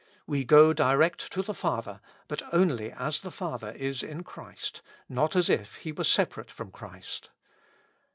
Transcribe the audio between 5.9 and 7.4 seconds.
were separate from Christ.